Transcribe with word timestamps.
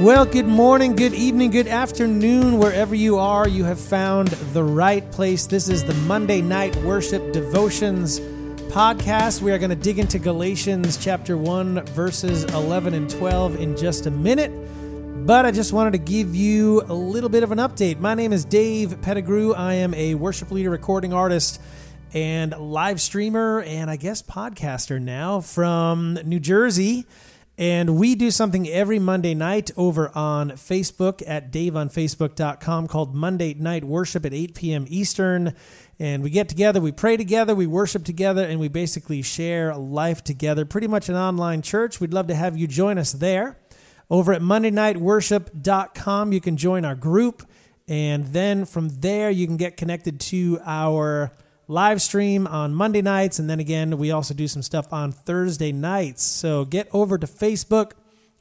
Well, 0.00 0.24
good 0.24 0.46
morning, 0.46 0.96
good 0.96 1.12
evening, 1.12 1.50
good 1.50 1.68
afternoon, 1.68 2.56
wherever 2.56 2.94
you 2.94 3.18
are. 3.18 3.46
You 3.46 3.64
have 3.64 3.78
found 3.78 4.28
the 4.28 4.64
right 4.64 5.08
place. 5.12 5.46
This 5.46 5.68
is 5.68 5.84
the 5.84 5.92
Monday 5.92 6.40
Night 6.40 6.74
Worship 6.76 7.34
Devotions 7.34 8.18
podcast. 8.72 9.42
We 9.42 9.52
are 9.52 9.58
going 9.58 9.68
to 9.68 9.76
dig 9.76 9.98
into 9.98 10.18
Galatians 10.18 10.96
chapter 10.96 11.36
1, 11.36 11.84
verses 11.88 12.44
11 12.44 12.94
and 12.94 13.10
12 13.10 13.60
in 13.60 13.76
just 13.76 14.06
a 14.06 14.10
minute. 14.10 14.50
But 15.26 15.44
I 15.44 15.50
just 15.50 15.74
wanted 15.74 15.90
to 15.90 15.98
give 15.98 16.34
you 16.34 16.80
a 16.88 16.94
little 16.94 17.28
bit 17.28 17.42
of 17.42 17.52
an 17.52 17.58
update. 17.58 17.98
My 17.98 18.14
name 18.14 18.32
is 18.32 18.46
Dave 18.46 19.02
Pettigrew. 19.02 19.52
I 19.52 19.74
am 19.74 19.92
a 19.92 20.14
worship 20.14 20.50
leader, 20.50 20.70
recording 20.70 21.12
artist, 21.12 21.60
and 22.14 22.58
live 22.58 23.02
streamer, 23.02 23.60
and 23.60 23.90
I 23.90 23.96
guess 23.96 24.22
podcaster 24.22 24.98
now 24.98 25.42
from 25.42 26.14
New 26.24 26.40
Jersey. 26.40 27.04
And 27.60 27.98
we 27.98 28.14
do 28.14 28.30
something 28.30 28.66
every 28.70 28.98
Monday 28.98 29.34
night 29.34 29.70
over 29.76 30.10
on 30.16 30.52
Facebook 30.52 31.22
at 31.26 31.52
daveonfacebook.com 31.52 32.88
called 32.88 33.14
Monday 33.14 33.52
Night 33.52 33.84
Worship 33.84 34.24
at 34.24 34.32
8 34.32 34.54
p.m. 34.54 34.86
Eastern. 34.88 35.54
And 35.98 36.22
we 36.22 36.30
get 36.30 36.48
together, 36.48 36.80
we 36.80 36.90
pray 36.90 37.18
together, 37.18 37.54
we 37.54 37.66
worship 37.66 38.02
together, 38.02 38.42
and 38.42 38.60
we 38.60 38.68
basically 38.68 39.20
share 39.20 39.76
life 39.76 40.24
together. 40.24 40.64
Pretty 40.64 40.86
much 40.86 41.10
an 41.10 41.16
online 41.16 41.60
church. 41.60 42.00
We'd 42.00 42.14
love 42.14 42.28
to 42.28 42.34
have 42.34 42.56
you 42.56 42.66
join 42.66 42.96
us 42.96 43.12
there. 43.12 43.58
Over 44.08 44.32
at 44.32 44.40
MondayNightWorship.com, 44.40 46.32
you 46.32 46.40
can 46.40 46.56
join 46.56 46.86
our 46.86 46.94
group. 46.94 47.46
And 47.86 48.28
then 48.28 48.64
from 48.64 48.88
there, 48.88 49.30
you 49.30 49.46
can 49.46 49.58
get 49.58 49.76
connected 49.76 50.18
to 50.20 50.60
our 50.64 51.32
live 51.70 52.02
stream 52.02 52.48
on 52.48 52.74
Monday 52.74 53.00
nights. 53.00 53.38
And 53.38 53.48
then 53.48 53.60
again, 53.60 53.96
we 53.96 54.10
also 54.10 54.34
do 54.34 54.48
some 54.48 54.60
stuff 54.60 54.92
on 54.92 55.12
Thursday 55.12 55.70
nights. 55.70 56.24
So 56.24 56.64
get 56.64 56.88
over 56.92 57.16
to 57.16 57.26
Facebook, 57.28 57.92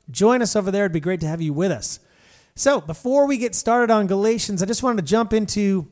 join 0.10 0.42
us 0.42 0.56
over 0.56 0.72
there. 0.72 0.86
It'd 0.86 0.94
be 0.94 1.00
great 1.00 1.20
to 1.20 1.28
have 1.28 1.40
you 1.40 1.54
with 1.54 1.72
us. 1.72 2.00
So 2.56 2.82
before 2.82 3.28
we 3.28 3.38
get 3.38 3.54
started 3.54 3.94
on 3.94 4.08
Galatians, 4.08 4.64
I 4.64 4.66
just 4.66 4.82
wanted 4.82 5.06
to 5.06 5.08
jump 5.10 5.32
into 5.32 5.88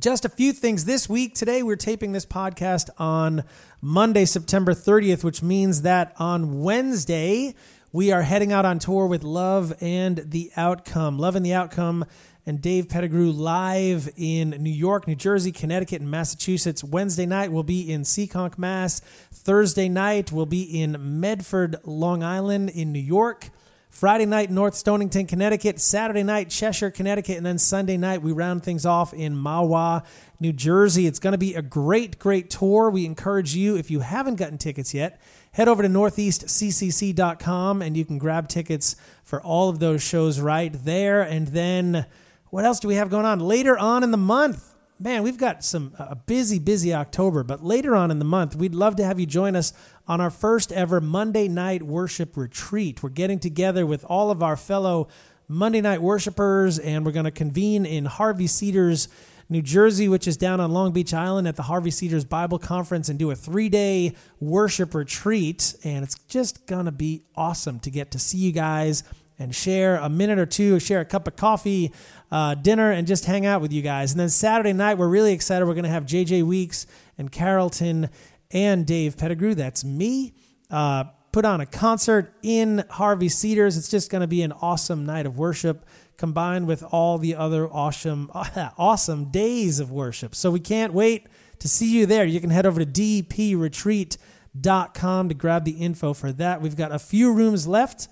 just 0.00 0.24
a 0.24 0.28
few 0.28 0.52
things 0.52 0.84
this 0.84 1.08
week. 1.08 1.34
Today, 1.34 1.62
we're 1.62 1.76
taping 1.76 2.10
this 2.10 2.26
podcast 2.26 2.90
on 2.98 3.44
Monday, 3.80 4.24
September 4.24 4.74
30th, 4.74 5.22
which 5.22 5.42
means 5.42 5.82
that 5.82 6.12
on 6.18 6.60
Wednesday, 6.60 7.54
we 7.92 8.10
are 8.10 8.22
heading 8.22 8.52
out 8.52 8.64
on 8.64 8.80
tour 8.80 9.06
with 9.06 9.22
Love 9.22 9.72
and 9.80 10.24
the 10.26 10.50
Outcome. 10.56 11.18
Love 11.18 11.36
and 11.36 11.46
the 11.46 11.54
Outcome 11.54 12.04
and 12.48 12.62
Dave 12.62 12.88
Pettigrew 12.88 13.30
live 13.30 14.08
in 14.16 14.50
New 14.58 14.70
York, 14.70 15.06
New 15.06 15.14
Jersey, 15.14 15.52
Connecticut, 15.52 16.00
and 16.00 16.10
Massachusetts. 16.10 16.82
Wednesday 16.82 17.26
night 17.26 17.52
will 17.52 17.62
be 17.62 17.92
in 17.92 18.04
Seekonk, 18.04 18.56
Mass. 18.56 19.00
Thursday 19.30 19.86
night 19.86 20.32
will 20.32 20.46
be 20.46 20.62
in 20.62 21.20
Medford, 21.20 21.76
Long 21.84 22.22
Island, 22.22 22.70
in 22.70 22.90
New 22.90 23.00
York. 23.00 23.50
Friday 23.90 24.24
night, 24.24 24.50
North 24.50 24.74
Stonington, 24.74 25.26
Connecticut. 25.26 25.78
Saturday 25.78 26.22
night, 26.22 26.48
Cheshire, 26.48 26.90
Connecticut. 26.90 27.36
And 27.36 27.44
then 27.44 27.58
Sunday 27.58 27.98
night, 27.98 28.22
we 28.22 28.32
round 28.32 28.62
things 28.62 28.86
off 28.86 29.12
in 29.12 29.34
Mahwah, 29.34 30.06
New 30.40 30.54
Jersey. 30.54 31.06
It's 31.06 31.18
going 31.18 31.32
to 31.32 31.38
be 31.38 31.54
a 31.54 31.60
great, 31.60 32.18
great 32.18 32.48
tour. 32.48 32.88
We 32.88 33.04
encourage 33.04 33.54
you, 33.54 33.76
if 33.76 33.90
you 33.90 34.00
haven't 34.00 34.36
gotten 34.36 34.56
tickets 34.56 34.94
yet, 34.94 35.20
head 35.52 35.68
over 35.68 35.82
to 35.82 35.88
northeastccc.com 35.90 37.82
and 37.82 37.94
you 37.94 38.06
can 38.06 38.16
grab 38.16 38.48
tickets 38.48 38.96
for 39.22 39.42
all 39.42 39.68
of 39.68 39.80
those 39.80 40.02
shows 40.02 40.40
right 40.40 40.72
there. 40.72 41.20
And 41.20 41.48
then 41.48 42.06
what 42.50 42.64
else 42.64 42.80
do 42.80 42.88
we 42.88 42.94
have 42.94 43.10
going 43.10 43.26
on? 43.26 43.40
Later 43.40 43.78
on 43.78 44.02
in 44.02 44.10
the 44.10 44.16
month, 44.16 44.74
man, 44.98 45.22
we've 45.22 45.38
got 45.38 45.64
some 45.64 45.92
a 45.98 46.16
busy, 46.16 46.58
busy 46.58 46.92
October, 46.94 47.42
but 47.42 47.64
later 47.64 47.94
on 47.94 48.10
in 48.10 48.18
the 48.18 48.24
month, 48.24 48.56
we'd 48.56 48.74
love 48.74 48.96
to 48.96 49.04
have 49.04 49.20
you 49.20 49.26
join 49.26 49.54
us 49.54 49.72
on 50.06 50.20
our 50.20 50.30
first 50.30 50.72
ever 50.72 51.00
Monday 51.00 51.48
night 51.48 51.82
worship 51.82 52.36
retreat. 52.36 53.02
We're 53.02 53.10
getting 53.10 53.38
together 53.38 53.86
with 53.86 54.04
all 54.04 54.30
of 54.30 54.42
our 54.42 54.56
fellow 54.56 55.08
Monday 55.46 55.80
night 55.80 56.02
worshipers, 56.02 56.78
and 56.78 57.04
we're 57.04 57.12
going 57.12 57.24
to 57.24 57.30
convene 57.30 57.86
in 57.86 58.06
Harvey 58.06 58.46
Cedars, 58.46 59.08
New 59.48 59.62
Jersey, 59.62 60.08
which 60.08 60.28
is 60.28 60.36
down 60.36 60.60
on 60.60 60.72
Long 60.72 60.92
Beach 60.92 61.14
Island 61.14 61.48
at 61.48 61.56
the 61.56 61.62
Harvey 61.62 61.90
Cedars 61.90 62.24
Bible 62.24 62.58
Conference, 62.58 63.08
and 63.08 63.18
do 63.18 63.30
a 63.30 63.34
three 63.34 63.68
day 63.68 64.14
worship 64.40 64.94
retreat. 64.94 65.74
And 65.84 66.04
it's 66.04 66.18
just 66.28 66.66
going 66.66 66.84
to 66.84 66.92
be 66.92 67.22
awesome 67.34 67.80
to 67.80 67.90
get 67.90 68.10
to 68.10 68.18
see 68.18 68.38
you 68.38 68.52
guys 68.52 69.04
and 69.38 69.54
share 69.54 69.96
a 69.96 70.08
minute 70.08 70.38
or 70.38 70.46
two, 70.46 70.80
share 70.80 71.00
a 71.00 71.04
cup 71.04 71.28
of 71.28 71.36
coffee, 71.36 71.92
uh, 72.30 72.54
dinner, 72.54 72.90
and 72.90 73.06
just 73.06 73.26
hang 73.26 73.46
out 73.46 73.60
with 73.60 73.72
you 73.72 73.82
guys. 73.82 74.12
And 74.12 74.20
then 74.20 74.28
Saturday 74.28 74.72
night, 74.72 74.98
we're 74.98 75.08
really 75.08 75.32
excited. 75.32 75.66
We're 75.66 75.74
going 75.74 75.84
to 75.84 75.90
have 75.90 76.06
JJ 76.06 76.42
Weeks 76.42 76.86
and 77.16 77.30
Carrollton 77.30 78.10
and 78.50 78.86
Dave 78.86 79.16
Pettigrew. 79.16 79.54
That's 79.54 79.84
me. 79.84 80.34
Uh, 80.70 81.04
put 81.32 81.44
on 81.44 81.60
a 81.60 81.66
concert 81.66 82.32
in 82.42 82.84
Harvey 82.90 83.28
Cedars. 83.28 83.76
It's 83.76 83.88
just 83.88 84.10
going 84.10 84.22
to 84.22 84.26
be 84.26 84.42
an 84.42 84.50
awesome 84.52 85.06
night 85.06 85.26
of 85.26 85.38
worship 85.38 85.86
combined 86.16 86.66
with 86.66 86.82
all 86.82 87.18
the 87.18 87.36
other 87.36 87.68
awesome, 87.68 88.30
awesome 88.34 89.26
days 89.26 89.78
of 89.78 89.92
worship. 89.92 90.34
So 90.34 90.50
we 90.50 90.60
can't 90.60 90.92
wait 90.92 91.28
to 91.60 91.68
see 91.68 91.96
you 91.96 92.06
there. 92.06 92.24
You 92.24 92.40
can 92.40 92.50
head 92.50 92.66
over 92.66 92.84
to 92.84 92.86
dpretreat.com 92.86 95.28
to 95.28 95.34
grab 95.34 95.64
the 95.64 95.70
info 95.72 96.12
for 96.12 96.32
that. 96.32 96.60
We've 96.60 96.76
got 96.76 96.92
a 96.92 96.98
few 96.98 97.32
rooms 97.32 97.68
left. 97.68 98.08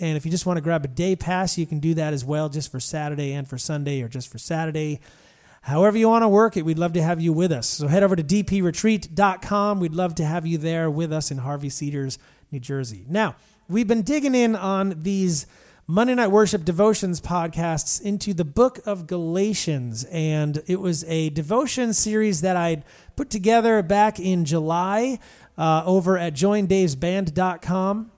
And 0.00 0.16
if 0.16 0.24
you 0.24 0.30
just 0.30 0.46
want 0.46 0.56
to 0.56 0.60
grab 0.60 0.84
a 0.84 0.88
day 0.88 1.16
pass, 1.16 1.58
you 1.58 1.66
can 1.66 1.80
do 1.80 1.94
that 1.94 2.12
as 2.12 2.24
well, 2.24 2.48
just 2.48 2.70
for 2.70 2.80
Saturday 2.80 3.32
and 3.32 3.48
for 3.48 3.58
Sunday, 3.58 4.00
or 4.02 4.08
just 4.08 4.28
for 4.28 4.38
Saturday. 4.38 5.00
However, 5.62 5.98
you 5.98 6.08
want 6.08 6.22
to 6.22 6.28
work 6.28 6.56
it, 6.56 6.64
we'd 6.64 6.78
love 6.78 6.92
to 6.94 7.02
have 7.02 7.20
you 7.20 7.32
with 7.32 7.52
us. 7.52 7.66
So 7.66 7.88
head 7.88 8.02
over 8.02 8.16
to 8.16 8.22
dpretreat.com. 8.22 9.80
We'd 9.80 9.94
love 9.94 10.14
to 10.16 10.24
have 10.24 10.46
you 10.46 10.56
there 10.56 10.90
with 10.90 11.12
us 11.12 11.30
in 11.30 11.38
Harvey 11.38 11.68
Cedars, 11.68 12.18
New 12.50 12.60
Jersey. 12.60 13.04
Now, 13.08 13.36
we've 13.68 13.88
been 13.88 14.02
digging 14.02 14.34
in 14.34 14.54
on 14.54 15.02
these 15.02 15.46
Monday 15.90 16.14
Night 16.14 16.30
Worship 16.30 16.64
Devotions 16.64 17.20
podcasts 17.20 18.00
into 18.00 18.34
the 18.34 18.44
book 18.44 18.78
of 18.86 19.06
Galatians. 19.06 20.04
And 20.04 20.62
it 20.66 20.80
was 20.80 21.02
a 21.04 21.30
devotion 21.30 21.92
series 21.92 22.42
that 22.42 22.56
I'd 22.56 22.84
put 23.16 23.30
together 23.30 23.82
back 23.82 24.20
in 24.20 24.44
July 24.44 25.18
uh, 25.56 25.82
over 25.84 26.16
at 26.18 26.34
joindavesband.com. 26.34 28.10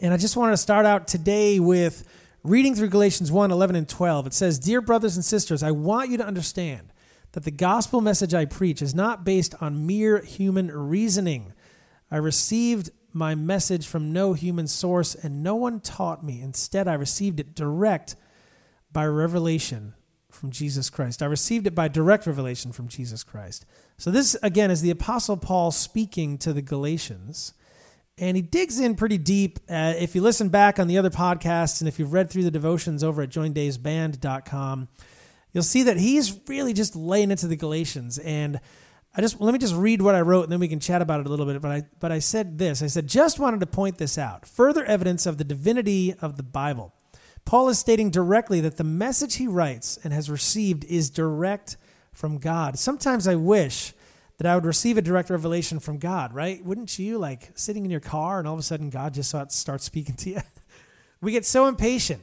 And 0.00 0.12
I 0.12 0.16
just 0.16 0.36
wanted 0.36 0.52
to 0.52 0.56
start 0.58 0.86
out 0.86 1.06
today 1.06 1.60
with 1.60 2.04
reading 2.42 2.74
through 2.74 2.88
Galatians 2.88 3.30
1 3.30 3.50
11 3.52 3.76
and 3.76 3.88
12. 3.88 4.26
It 4.26 4.34
says, 4.34 4.58
Dear 4.58 4.80
brothers 4.80 5.16
and 5.16 5.24
sisters, 5.24 5.62
I 5.62 5.70
want 5.70 6.10
you 6.10 6.16
to 6.18 6.26
understand 6.26 6.92
that 7.32 7.44
the 7.44 7.52
gospel 7.52 8.00
message 8.00 8.34
I 8.34 8.44
preach 8.44 8.82
is 8.82 8.94
not 8.94 9.24
based 9.24 9.54
on 9.60 9.86
mere 9.86 10.22
human 10.22 10.70
reasoning. 10.70 11.52
I 12.10 12.16
received 12.16 12.90
my 13.12 13.36
message 13.36 13.86
from 13.86 14.12
no 14.12 14.32
human 14.32 14.66
source, 14.66 15.14
and 15.14 15.42
no 15.42 15.54
one 15.54 15.78
taught 15.78 16.24
me. 16.24 16.40
Instead, 16.40 16.88
I 16.88 16.94
received 16.94 17.38
it 17.38 17.54
direct 17.54 18.16
by 18.92 19.06
revelation 19.06 19.94
from 20.28 20.50
Jesus 20.50 20.90
Christ. 20.90 21.22
I 21.22 21.26
received 21.26 21.68
it 21.68 21.74
by 21.74 21.86
direct 21.86 22.26
revelation 22.26 22.72
from 22.72 22.88
Jesus 22.88 23.22
Christ. 23.22 23.64
So, 23.96 24.10
this 24.10 24.36
again 24.42 24.72
is 24.72 24.82
the 24.82 24.90
Apostle 24.90 25.36
Paul 25.36 25.70
speaking 25.70 26.36
to 26.38 26.52
the 26.52 26.62
Galatians 26.62 27.54
and 28.16 28.36
he 28.36 28.42
digs 28.42 28.78
in 28.78 28.94
pretty 28.94 29.18
deep. 29.18 29.58
Uh, 29.68 29.94
if 29.98 30.14
you 30.14 30.20
listen 30.20 30.48
back 30.48 30.78
on 30.78 30.86
the 30.86 30.98
other 30.98 31.10
podcasts 31.10 31.80
and 31.80 31.88
if 31.88 31.98
you've 31.98 32.12
read 32.12 32.30
through 32.30 32.44
the 32.44 32.50
devotions 32.50 33.02
over 33.02 33.22
at 33.22 33.30
joindavesband.com, 33.30 34.88
you'll 35.52 35.62
see 35.62 35.82
that 35.82 35.96
he's 35.96 36.38
really 36.48 36.72
just 36.72 36.94
laying 36.94 37.30
into 37.30 37.46
the 37.48 37.56
Galatians. 37.56 38.18
And 38.18 38.60
I 39.16 39.20
just 39.20 39.40
let 39.40 39.52
me 39.52 39.58
just 39.58 39.74
read 39.74 40.02
what 40.02 40.14
I 40.14 40.20
wrote 40.20 40.44
and 40.44 40.52
then 40.52 40.60
we 40.60 40.68
can 40.68 40.80
chat 40.80 41.02
about 41.02 41.20
it 41.20 41.26
a 41.26 41.28
little 41.28 41.46
bit. 41.46 41.60
But 41.60 41.70
I 41.70 41.82
but 42.00 42.12
I 42.12 42.18
said 42.18 42.58
this. 42.58 42.82
I 42.82 42.86
said 42.86 43.08
just 43.08 43.38
wanted 43.38 43.60
to 43.60 43.66
point 43.66 43.98
this 43.98 44.18
out. 44.18 44.46
Further 44.46 44.84
evidence 44.84 45.26
of 45.26 45.38
the 45.38 45.44
divinity 45.44 46.14
of 46.20 46.36
the 46.36 46.42
Bible. 46.42 46.92
Paul 47.44 47.68
is 47.68 47.78
stating 47.78 48.10
directly 48.10 48.60
that 48.60 48.76
the 48.76 48.84
message 48.84 49.36
he 49.36 49.46
writes 49.46 49.98
and 50.02 50.12
has 50.12 50.30
received 50.30 50.84
is 50.84 51.10
direct 51.10 51.76
from 52.12 52.38
God. 52.38 52.78
Sometimes 52.78 53.28
I 53.28 53.34
wish 53.34 53.92
that 54.38 54.46
I 54.46 54.54
would 54.54 54.64
receive 54.64 54.98
a 54.98 55.02
direct 55.02 55.30
revelation 55.30 55.78
from 55.78 55.98
God, 55.98 56.34
right? 56.34 56.64
Wouldn't 56.64 56.98
you 56.98 57.18
like 57.18 57.50
sitting 57.54 57.84
in 57.84 57.90
your 57.90 58.00
car 58.00 58.38
and 58.38 58.48
all 58.48 58.54
of 58.54 58.60
a 58.60 58.64
sudden 58.64 58.90
God 58.90 59.14
just 59.14 59.34
starts 59.50 59.84
speaking 59.84 60.16
to 60.16 60.30
you? 60.30 60.40
we 61.20 61.32
get 61.32 61.46
so 61.46 61.66
impatient, 61.66 62.22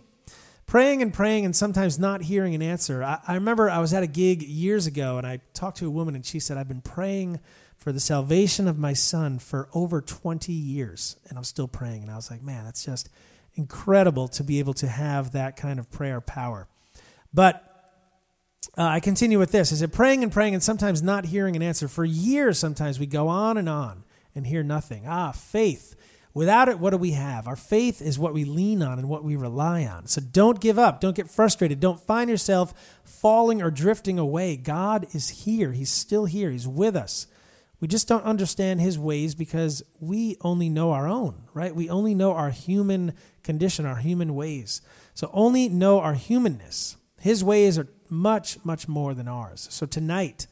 praying 0.66 1.02
and 1.02 1.14
praying 1.14 1.46
and 1.46 1.56
sometimes 1.56 1.98
not 1.98 2.24
hearing 2.24 2.54
an 2.54 2.62
answer. 2.62 3.04
I, 3.04 3.20
I 3.28 3.36
remember 3.36 3.70
I 3.70 3.80
was 3.80 3.94
at 3.94 4.04
a 4.04 4.08
gig 4.08 4.42
years 4.44 4.88
ago 4.88 5.18
and 5.18 5.26
I 5.26 5.40
talked 5.54 5.78
to 5.78 5.88
a 5.88 5.92
woman 5.92 6.16
and 6.16 6.26
she 6.26 6.40
said, 6.40 6.58
I've 6.58 6.68
been 6.68 6.82
praying 6.82 7.40
for 7.78 7.92
the 7.92 8.00
salvation 8.00 8.68
of 8.68 8.78
my 8.78 8.94
son 8.94 9.40
for 9.40 9.70
over 9.74 10.02
20 10.02 10.52
years 10.52 11.16
and 11.30 11.38
I'm 11.38 11.44
still 11.46 11.68
praying. 11.68 12.04
And 12.04 12.12
I 12.12 12.16
was 12.16 12.30
like, 12.30 12.44
man, 12.44 12.66
that's 12.66 12.86
just 12.86 13.10
incredible 13.56 14.28
to 14.28 14.44
be 14.44 14.60
able 14.60 14.74
to 14.76 14.88
have 14.88 15.32
that 15.32 15.56
kind 15.56 15.80
of 15.80 15.90
prayer 15.90 16.22
power. 16.22 16.68
But 17.34 17.71
uh, 18.78 18.84
I 18.84 19.00
continue 19.00 19.40
with 19.40 19.52
this. 19.52 19.74
I 19.74 19.76
said, 19.76 19.92
praying 19.92 20.24
and 20.24 20.32
praying 20.32 20.54
and 20.54 20.64
sometimes 20.64 21.02
not 21.02 21.26
hearing 21.26 21.56
an 21.56 21.62
answer. 21.62 21.88
For 21.88 22.06
years, 22.06 22.58
sometimes 22.58 23.00
we 23.00 23.06
go 23.06 23.28
on 23.28 23.58
and 23.58 23.68
on 23.68 24.04
and 24.34 24.48
hear 24.48 24.64
nothing. 24.64 25.06
Ah, 25.08 25.32
faith. 25.32 25.96
Without 26.34 26.70
it, 26.70 26.80
what 26.80 26.92
do 26.92 26.98
we 26.98 27.12
have? 27.12 27.48
Our 27.48 27.58
faith 27.58 28.02
is 28.02 28.18
what 28.18 28.34
we 28.34 28.46
lean 28.46 28.82
on 28.82 28.98
and 28.98 29.10
what 29.10 29.26
we 29.26 29.36
rely 29.36 29.84
on. 29.86 30.08
So 30.08 30.22
don't 30.22 30.62
give 30.62 30.80
up. 30.80 31.02
Don't 31.02 31.16
get 31.16 31.30
frustrated. 31.30 31.82
Don't 31.82 32.00
find 32.00 32.30
yourself 32.30 32.74
falling 33.04 33.62
or 33.62 33.70
drifting 33.70 34.18
away. 34.18 34.56
God 34.56 35.08
is 35.14 35.44
here. 35.44 35.74
He's 35.74 35.92
still 35.92 36.24
here. 36.24 36.50
He's 36.50 36.68
with 36.68 36.96
us. 36.96 37.28
We 37.82 37.90
just 37.90 38.08
don't 38.08 38.24
understand 38.24 38.80
his 38.80 38.98
ways 38.98 39.36
because 39.36 39.84
we 40.00 40.38
only 40.42 40.70
know 40.70 40.92
our 40.92 41.08
own, 41.08 41.44
right? 41.54 41.76
We 41.76 41.90
only 41.90 42.16
know 42.16 42.32
our 42.34 42.52
human 42.52 43.14
condition, 43.44 43.86
our 43.86 43.98
human 43.98 44.36
ways. 44.36 44.82
So 45.14 45.30
only 45.34 45.68
know 45.68 46.00
our 46.00 46.14
humanness. 46.14 46.96
His 47.22 47.44
ways 47.44 47.78
are 47.78 47.88
much, 48.10 48.58
much 48.66 48.88
more 48.88 49.14
than 49.14 49.28
ours. 49.28 49.68
So 49.70 49.86
tonight, 49.86 50.48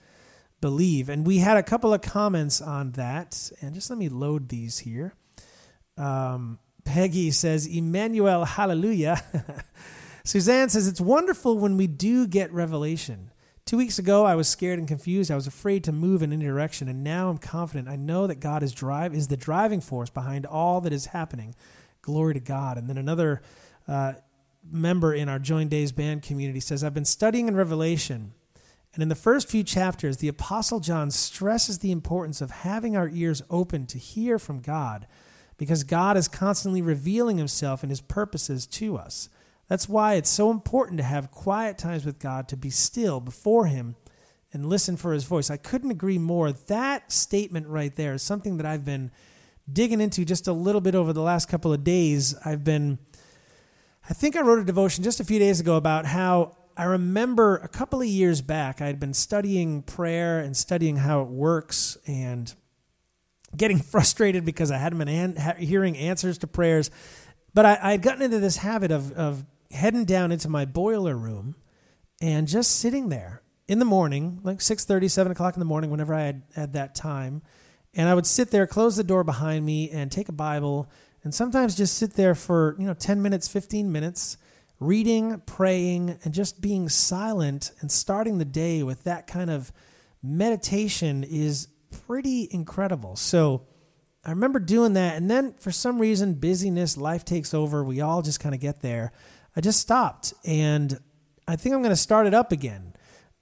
believe. 0.62 1.10
And 1.10 1.25
we 1.25 1.39
had 1.39 1.57
a 1.57 1.63
couple 1.63 1.94
of 1.94 2.01
comments 2.01 2.62
on 2.62 2.92
that. 2.92 3.51
And 3.60 3.74
just 3.74 3.89
let 3.89 3.98
me 3.98 4.07
load 4.07 4.50
these 4.50 4.80
here. 4.80 5.16
Um, 5.98 6.60
Peggy 6.86 7.31
says, 7.31 7.66
Emmanuel, 7.66 8.45
hallelujah. 8.45 9.21
Suzanne 10.24 10.69
says, 10.69 10.88
It's 10.88 11.01
wonderful 11.01 11.57
when 11.57 11.75
we 11.75 11.88
do 11.88 12.27
get 12.27 12.54
revelation. 12.54 13.31
Two 13.65 13.77
weeks 13.77 14.00
ago, 14.00 14.25
I 14.25 14.36
was 14.36 14.48
scared 14.48 14.80
and 14.80 14.88
confused. 14.88 15.30
I 15.30 15.36
was 15.36 15.48
afraid 15.48 15.83
to 15.83 15.92
move 15.92 16.24
in 16.24 16.33
any 16.33 16.45
direction, 16.45 16.88
and 16.88 17.04
now 17.04 17.30
I'm 17.30 17.38
confident. 17.38 17.88
I 17.88 17.95
know 17.95 18.25
that 18.25 18.39
God 18.39 18.63
is 18.63 18.74
drive 18.74 19.13
is 19.13 19.27
the 19.27 19.38
driving 19.38 19.81
force 19.81 20.10
behind 20.10 20.45
all 20.45 20.81
that 20.81 20.94
is 20.94 21.07
happening. 21.07 21.54
Glory 22.01 22.33
to 22.33 22.39
God. 22.39 22.77
And 22.77 22.89
then 22.89 22.98
another 22.98 23.42
uh, 23.88 24.13
member 24.64 25.14
in 25.14 25.30
our 25.30 25.40
Join 25.40 25.70
Daves 25.70 25.96
band 25.96 26.22
community 26.22 26.60
says, 26.60 26.84
"I've 26.84 26.94
been 26.94 27.06
studying 27.06 27.48
in 27.48 27.56
Revelation, 27.56 28.34
and 28.94 29.04
in 29.04 29.10
the 29.10 29.16
first 29.16 29.50
few 29.50 29.64
chapters, 29.64 30.18
the 30.18 30.28
Apostle 30.28 30.80
John 30.80 31.12
stresses 31.12 31.80
the 31.80 31.92
importance 31.92 32.42
of 32.42 32.52
having 32.52 32.98
our 32.98 33.10
ears 33.10 33.42
open 33.50 33.86
to 33.88 33.98
hear 33.98 34.40
from 34.40 34.60
God, 34.60 35.08
because 35.58 35.84
God 35.84 36.18
is 36.18 36.28
constantly 36.28 36.82
revealing 36.82 37.38
Himself 37.38 37.84
and 37.84 37.90
His 37.92 38.02
purposes 38.02 38.66
to 38.68 38.98
us." 38.98 39.30
That's 39.68 39.88
why 39.88 40.16
it's 40.16 40.30
so 40.30 40.50
important 40.50 40.98
to 40.98 41.04
have 41.04 41.30
quiet 41.30 41.78
times 41.78 42.04
with 42.04 42.18
God, 42.18 42.48
to 42.48 42.58
be 42.58 42.72
still 42.72 43.20
before 43.20 43.68
Him 43.68 43.96
and 44.52 44.68
listen 44.68 44.98
for 44.98 45.14
His 45.14 45.26
voice. 45.26 45.52
I 45.52 45.58
couldn't 45.58 45.92
agree 45.92 46.18
more. 46.18 46.52
That 46.52 47.12
statement 47.12 47.68
right 47.68 47.96
there 47.96 48.16
is 48.16 48.24
something 48.24 48.58
that 48.58 48.66
I've 48.66 48.84
been 48.84 49.12
digging 49.72 50.02
into 50.02 50.26
just 50.26 50.48
a 50.48 50.54
little 50.54 50.82
bit 50.82 50.96
over 50.96 51.14
the 51.14 51.22
last 51.22 51.48
couple 51.48 51.72
of 51.72 51.84
days. 51.84 52.34
I've 52.44 52.64
been, 52.64 52.98
I 54.10 54.14
think 54.14 54.36
I 54.36 54.42
wrote 54.42 54.58
a 54.58 54.64
devotion 54.66 55.04
just 55.04 55.20
a 55.20 55.24
few 55.24 55.38
days 55.38 55.60
ago 55.60 55.76
about 55.76 56.08
how 56.08 56.58
I 56.76 56.86
remember 56.86 57.58
a 57.58 57.68
couple 57.68 58.02
of 58.02 58.08
years 58.08 58.42
back, 58.42 58.82
I 58.82 58.88
had 58.88 59.00
been 59.00 59.14
studying 59.14 59.84
prayer 59.84 60.40
and 60.40 60.58
studying 60.58 60.98
how 60.98 61.22
it 61.22 61.28
works 61.28 61.96
and 62.08 62.52
getting 63.56 63.78
frustrated 63.80 64.46
because 64.46 64.72
I 64.72 64.78
hadn't 64.78 64.98
been 64.98 65.08
an- 65.08 65.58
hearing 65.60 65.96
answers 65.96 66.40
to 66.40 66.48
prayers. 66.48 66.90
But 67.54 67.68
I, 67.68 67.80
I 67.84 67.92
had 67.92 68.02
gotten 68.02 68.24
into 68.24 68.40
this 68.40 68.58
habit 68.58 68.90
of, 68.90 69.12
of 69.12 69.46
heading 69.70 70.06
down 70.06 70.32
into 70.32 70.50
my 70.50 70.66
boiler 70.66 71.16
room 71.16 71.56
and 72.20 72.48
just 72.48 72.78
sitting 72.78 73.10
there 73.10 73.44
in 73.68 73.78
the 73.78 73.86
morning, 73.86 74.40
like 74.42 74.58
6.30, 74.58 75.12
7 75.12 75.32
o'clock 75.32 75.54
in 75.54 75.60
the 75.60 75.66
morning, 75.66 75.92
whenever 75.92 76.16
I 76.16 76.24
had, 76.24 76.42
had 76.56 76.74
that 76.74 76.96
time. 76.96 77.44
And 77.94 78.10
I 78.10 78.16
would 78.16 78.26
sit 78.26 78.50
there, 78.50 78.66
close 78.66 78.96
the 78.96 79.04
door 79.04 79.24
behind 79.24 79.68
me, 79.68 79.92
and 79.92 80.12
take 80.12 80.30
a 80.30 80.34
Bible, 80.34 80.90
and 81.24 81.33
sometimes 81.33 81.75
just 81.75 81.98
sit 81.98 82.13
there 82.13 82.36
for, 82.36 82.75
you 82.80 82.86
know, 82.86 82.94
10 82.94 83.21
minutes, 83.21 83.48
15 83.48 83.92
minutes, 83.92 84.38
reading, 84.80 85.42
praying, 85.45 86.18
and 86.24 86.33
just 86.33 86.62
being 86.62 86.88
silent 86.88 87.71
and 87.81 87.92
starting 87.92 88.38
the 88.38 88.45
day 88.45 88.83
with 88.83 89.04
that 89.04 89.27
kind 89.27 89.50
of 89.50 89.71
meditation 90.24 91.24
is 91.24 91.68
pretty 92.07 92.48
incredible. 92.51 93.16
So 93.16 93.68
I 94.24 94.31
remember 94.31 94.60
doing 94.60 94.94
that, 94.94 95.16
and 95.16 95.30
then 95.30 95.54
for 95.54 95.71
some 95.71 96.00
reason, 96.00 96.36
busyness, 96.36 96.98
life 96.98 97.25
takes 97.25 97.54
over. 97.54 97.83
We 97.83 98.01
all 98.01 98.22
just 98.22 98.39
kind 98.39 98.54
of 98.54 98.62
get 98.62 98.81
there. 98.81 99.12
I 99.56 99.62
just 99.62 99.80
stopped, 99.80 100.33
and 100.45 101.00
I 101.48 101.56
think 101.56 101.74
I'm 101.74 101.81
going 101.81 101.92
to 101.92 101.95
start 101.95 102.27
it 102.27 102.33
up 102.33 102.51
again 102.51 102.94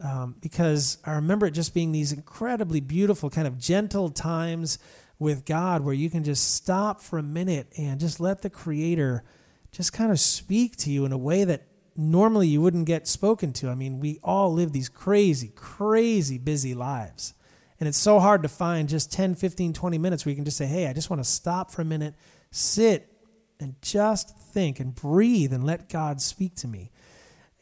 um, 0.03 0.35
because 0.39 0.97
I 1.03 1.13
remember 1.13 1.45
it 1.47 1.51
just 1.51 1.73
being 1.73 1.91
these 1.91 2.11
incredibly 2.11 2.79
beautiful, 2.79 3.29
kind 3.29 3.47
of 3.47 3.57
gentle 3.57 4.09
times 4.09 4.77
with 5.19 5.45
God 5.45 5.83
where 5.83 5.93
you 5.93 6.09
can 6.09 6.23
just 6.23 6.55
stop 6.55 7.01
for 7.01 7.17
a 7.17 7.23
minute 7.23 7.71
and 7.77 7.99
just 7.99 8.19
let 8.19 8.41
the 8.41 8.49
Creator 8.49 9.23
just 9.71 9.93
kind 9.93 10.11
of 10.11 10.19
speak 10.19 10.75
to 10.77 10.91
you 10.91 11.05
in 11.05 11.11
a 11.11 11.17
way 11.17 11.43
that 11.43 11.67
normally 11.95 12.47
you 12.47 12.61
wouldn't 12.61 12.85
get 12.85 13.07
spoken 13.07 13.51
to. 13.53 13.69
I 13.69 13.75
mean, 13.75 13.99
we 13.99 14.19
all 14.23 14.53
live 14.53 14.71
these 14.71 14.89
crazy, 14.89 15.51
crazy 15.55 16.37
busy 16.37 16.73
lives. 16.73 17.33
And 17.79 17.87
it's 17.87 17.97
so 17.97 18.19
hard 18.19 18.43
to 18.43 18.49
find 18.49 18.89
just 18.89 19.11
10, 19.11 19.35
15, 19.35 19.73
20 19.73 19.97
minutes 19.97 20.25
where 20.25 20.31
you 20.31 20.35
can 20.35 20.45
just 20.45 20.57
say, 20.57 20.65
hey, 20.65 20.87
I 20.87 20.93
just 20.93 21.09
want 21.09 21.23
to 21.23 21.29
stop 21.29 21.71
for 21.71 21.81
a 21.81 21.85
minute, 21.85 22.15
sit, 22.51 23.11
and 23.59 23.75
just 23.81 24.37
think 24.37 24.79
and 24.79 24.93
breathe 24.93 25.51
and 25.51 25.63
let 25.63 25.89
God 25.89 26.21
speak 26.21 26.55
to 26.57 26.67
me. 26.67 26.91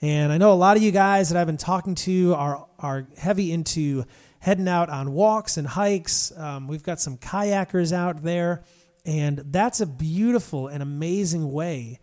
And 0.01 0.31
I 0.31 0.37
know 0.37 0.51
a 0.51 0.55
lot 0.55 0.77
of 0.77 0.83
you 0.83 0.91
guys 0.91 1.29
that 1.29 1.39
I've 1.39 1.47
been 1.47 1.57
talking 1.57 1.95
to 1.95 2.33
are, 2.35 2.67
are 2.79 3.07
heavy 3.17 3.51
into 3.51 4.03
heading 4.39 4.67
out 4.67 4.89
on 4.89 5.13
walks 5.13 5.57
and 5.57 5.67
hikes. 5.67 6.31
Um, 6.37 6.67
we've 6.67 6.83
got 6.83 6.99
some 6.99 7.17
kayakers 7.17 7.93
out 7.93 8.21
there, 8.21 8.63
and 9.05 9.39
that's 9.39 9.81
a 9.81 9.85
beautiful 9.85 10.67
and 10.67 10.83
amazing 10.83 11.51
way 11.51 11.99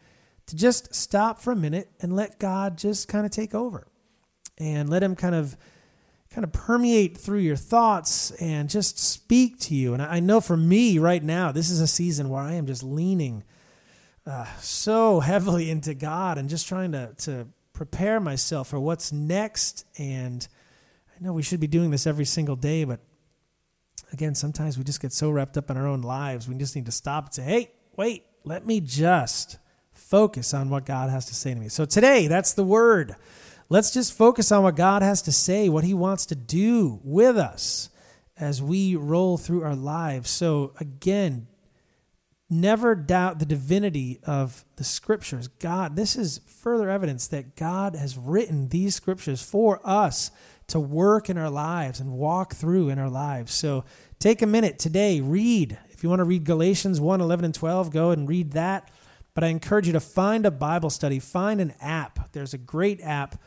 to 0.46 0.56
just 0.56 0.94
stop 0.94 1.40
for 1.40 1.52
a 1.52 1.56
minute 1.56 1.90
and 2.00 2.16
let 2.16 2.38
God 2.38 2.78
just 2.78 3.08
kind 3.08 3.24
of 3.24 3.30
take 3.30 3.54
over 3.54 3.86
and 4.58 4.88
let 4.88 5.02
Him 5.02 5.14
kind 5.14 5.34
of 5.34 5.56
kind 6.30 6.44
of 6.44 6.52
permeate 6.52 7.18
through 7.18 7.40
your 7.40 7.56
thoughts 7.56 8.30
and 8.32 8.70
just 8.70 8.98
speak 8.98 9.60
to 9.60 9.74
you. 9.74 9.92
And 9.92 10.02
I 10.02 10.18
know 10.18 10.40
for 10.40 10.56
me 10.56 10.98
right 10.98 11.22
now, 11.22 11.52
this 11.52 11.68
is 11.68 11.80
a 11.80 11.86
season 11.86 12.30
where 12.30 12.42
I 12.42 12.54
am 12.54 12.66
just 12.66 12.82
leaning 12.82 13.44
uh, 14.26 14.46
so 14.58 15.20
heavily 15.20 15.70
into 15.70 15.94
God 15.94 16.38
and 16.38 16.48
just 16.48 16.66
trying 16.66 16.92
to, 16.92 17.14
to 17.18 17.48
prepare 17.72 18.20
myself 18.20 18.68
for 18.68 18.80
what's 18.80 19.12
next. 19.12 19.86
And 19.98 20.46
I 21.16 21.24
know 21.24 21.32
we 21.32 21.42
should 21.42 21.60
be 21.60 21.66
doing 21.66 21.90
this 21.90 22.06
every 22.06 22.24
single 22.24 22.56
day, 22.56 22.84
but 22.84 23.00
again, 24.12 24.34
sometimes 24.34 24.78
we 24.78 24.84
just 24.84 25.00
get 25.00 25.12
so 25.12 25.30
wrapped 25.30 25.56
up 25.56 25.70
in 25.70 25.76
our 25.76 25.86
own 25.86 26.02
lives. 26.02 26.48
We 26.48 26.54
just 26.54 26.76
need 26.76 26.86
to 26.86 26.92
stop 26.92 27.26
and 27.26 27.34
say, 27.34 27.42
hey, 27.42 27.70
wait, 27.96 28.24
let 28.44 28.66
me 28.66 28.80
just 28.80 29.58
focus 29.92 30.52
on 30.52 30.70
what 30.70 30.84
God 30.84 31.10
has 31.10 31.26
to 31.26 31.34
say 31.34 31.54
to 31.54 31.60
me. 31.60 31.68
So 31.68 31.84
today, 31.84 32.26
that's 32.26 32.52
the 32.52 32.64
word. 32.64 33.16
Let's 33.68 33.90
just 33.90 34.12
focus 34.12 34.52
on 34.52 34.62
what 34.62 34.76
God 34.76 35.02
has 35.02 35.22
to 35.22 35.32
say, 35.32 35.68
what 35.68 35.84
He 35.84 35.94
wants 35.94 36.26
to 36.26 36.34
do 36.34 37.00
with 37.02 37.38
us 37.38 37.88
as 38.36 38.60
we 38.60 38.96
roll 38.96 39.38
through 39.38 39.62
our 39.62 39.76
lives. 39.76 40.28
So, 40.28 40.74
again, 40.78 41.46
never 42.52 42.94
doubt 42.94 43.38
the 43.38 43.46
divinity 43.46 44.20
of 44.24 44.64
the 44.76 44.84
scriptures. 44.84 45.48
God, 45.48 45.96
this 45.96 46.16
is 46.16 46.40
further 46.46 46.90
evidence 46.90 47.26
that 47.28 47.56
God 47.56 47.96
has 47.96 48.18
written 48.18 48.68
these 48.68 48.94
scriptures 48.94 49.42
for 49.42 49.80
us 49.84 50.30
to 50.68 50.78
work 50.78 51.30
in 51.30 51.38
our 51.38 51.50
lives 51.50 51.98
and 51.98 52.12
walk 52.12 52.54
through 52.54 52.90
in 52.90 52.98
our 52.98 53.08
lives. 53.08 53.54
So 53.54 53.84
take 54.18 54.42
a 54.42 54.46
minute 54.46 54.78
today, 54.78 55.20
read. 55.20 55.78
If 55.90 56.02
you 56.02 56.10
want 56.10 56.20
to 56.20 56.24
read 56.24 56.44
Galatians 56.44 57.00
1 57.00 57.20
11 57.22 57.46
and 57.46 57.54
12, 57.54 57.90
go 57.90 58.10
and 58.10 58.28
read 58.28 58.52
that. 58.52 58.90
But 59.34 59.44
I 59.44 59.48
encourage 59.48 59.86
you 59.86 59.94
to 59.94 60.00
find 60.00 60.44
a 60.44 60.50
Bible 60.50 60.90
study, 60.90 61.18
find 61.18 61.58
an 61.58 61.72
app. 61.80 62.32
There's 62.32 62.52
a 62.52 62.58
great 62.58 63.00
app 63.00 63.40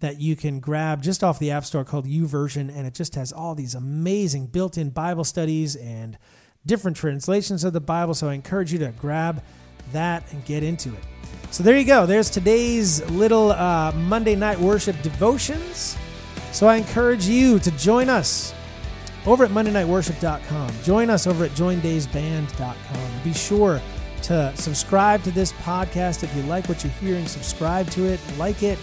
that 0.00 0.20
you 0.20 0.36
can 0.36 0.60
grab 0.60 1.02
just 1.02 1.22
off 1.22 1.38
the 1.38 1.50
App 1.50 1.64
Store 1.64 1.84
called 1.84 2.06
YouVersion, 2.06 2.74
and 2.74 2.86
it 2.86 2.94
just 2.94 3.14
has 3.14 3.32
all 3.32 3.54
these 3.54 3.74
amazing 3.74 4.46
built 4.46 4.78
in 4.78 4.90
Bible 4.90 5.24
studies 5.24 5.76
and 5.76 6.16
different 6.68 6.96
translations 6.96 7.64
of 7.64 7.72
the 7.72 7.80
Bible. 7.80 8.14
So 8.14 8.28
I 8.28 8.34
encourage 8.34 8.72
you 8.72 8.78
to 8.78 8.92
grab 8.92 9.42
that 9.90 10.22
and 10.32 10.44
get 10.44 10.62
into 10.62 10.90
it. 10.90 11.02
So 11.50 11.64
there 11.64 11.76
you 11.76 11.84
go. 11.84 12.06
There's 12.06 12.30
today's 12.30 13.04
little 13.10 13.50
uh, 13.50 13.90
Monday 13.92 14.36
night 14.36 14.60
worship 14.60 15.00
devotions. 15.02 15.96
So 16.52 16.68
I 16.68 16.76
encourage 16.76 17.26
you 17.26 17.58
to 17.58 17.70
join 17.72 18.08
us 18.08 18.54
over 19.26 19.44
at 19.44 19.50
MondayNightWorship.com. 19.50 20.70
Join 20.84 21.10
us 21.10 21.26
over 21.26 21.44
at 21.44 21.50
JoinDavesBand.com. 21.52 23.22
Be 23.24 23.32
sure 23.32 23.80
to 24.22 24.52
subscribe 24.56 25.22
to 25.22 25.30
this 25.30 25.52
podcast 25.52 26.22
if 26.22 26.34
you 26.36 26.42
like 26.42 26.68
what 26.68 26.84
you're 26.84 26.92
hearing. 26.94 27.26
Subscribe 27.26 27.88
to 27.90 28.04
it, 28.04 28.20
like 28.36 28.62
it, 28.62 28.78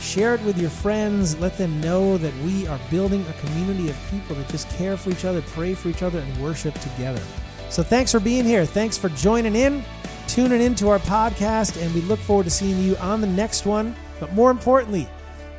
share 0.00 0.34
it 0.34 0.42
with 0.42 0.58
your 0.58 0.70
friends. 0.70 1.38
Let 1.38 1.56
them 1.56 1.80
know 1.80 2.18
that 2.18 2.34
we 2.38 2.66
are 2.66 2.78
building 2.90 3.24
a 3.28 3.46
community 3.46 3.88
of 3.90 4.10
people 4.10 4.36
that 4.36 4.48
just 4.48 4.68
care 4.70 4.96
for 4.96 5.10
each 5.10 5.24
other, 5.24 5.42
pray 5.42 5.74
for 5.74 5.88
each 5.88 6.02
other, 6.02 6.18
and 6.18 6.42
worship 6.42 6.74
together. 6.80 7.22
So 7.70 7.82
thanks 7.82 8.12
for 8.12 8.20
being 8.20 8.44
here. 8.44 8.64
Thanks 8.64 8.96
for 8.96 9.08
joining 9.10 9.56
in, 9.56 9.84
tuning 10.28 10.60
into 10.60 10.88
our 10.88 10.98
podcast, 11.00 11.80
and 11.82 11.92
we 11.94 12.00
look 12.02 12.20
forward 12.20 12.44
to 12.44 12.50
seeing 12.50 12.78
you 12.78 12.96
on 12.96 13.20
the 13.20 13.26
next 13.26 13.66
one. 13.66 13.96
But 14.20 14.32
more 14.32 14.50
importantly, 14.50 15.08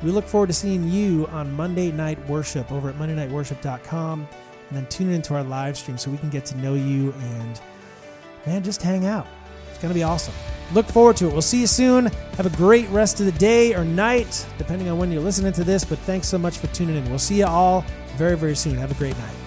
we 0.02 0.12
look 0.12 0.28
forward 0.28 0.48
to 0.48 0.54
seeing 0.54 0.90
you 0.90 1.28
on 1.28 1.52
Monday 1.54 1.92
Night 1.92 2.24
Worship 2.28 2.72
over 2.72 2.90
at 2.90 2.96
MondayNightWorship.com 2.96 4.28
and 4.70 4.78
then 4.78 4.86
tune 4.88 5.12
into 5.12 5.34
our 5.36 5.44
live 5.44 5.78
stream 5.78 5.98
so 5.98 6.12
we 6.12 6.18
can 6.18 6.30
get 6.30 6.46
to 6.46 6.58
know 6.58 6.74
you 6.74 7.14
and, 7.14 7.62
man, 8.46 8.64
just 8.64 8.82
hang 8.82 9.06
out. 9.06 9.28
Going 9.86 9.94
to 9.94 10.00
be 10.00 10.04
awesome. 10.04 10.34
Look 10.74 10.88
forward 10.88 11.16
to 11.18 11.28
it. 11.28 11.32
We'll 11.32 11.44
see 11.44 11.62
you 11.62 11.68
soon. 11.68 12.08
Have 12.38 12.48
a 12.48 12.58
great 12.58 12.90
rest 12.90 13.20
of 13.20 13.28
the 13.28 13.32
day 13.34 13.76
or 13.76 13.86
night, 13.86 14.48
depending 14.58 14.90
on 14.90 14.98
when 14.98 15.12
you're 15.12 15.22
listening 15.22 15.54
to 15.54 15.64
this. 15.64 15.86
But 15.86 16.00
thanks 16.00 16.28
so 16.28 16.40
much 16.40 16.58
for 16.58 16.66
tuning 16.74 16.96
in. 16.96 17.08
We'll 17.08 17.20
see 17.20 17.38
you 17.38 17.46
all 17.46 17.86
very, 18.16 18.36
very 18.36 18.56
soon. 18.56 18.78
Have 18.78 18.90
a 18.90 18.96
great 18.96 19.16
night. 19.16 19.45